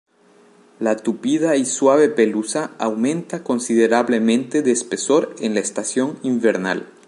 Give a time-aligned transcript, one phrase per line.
[0.79, 6.87] La tupida y suave pelusa aumenta considerablemente de espesor en la estación invernal.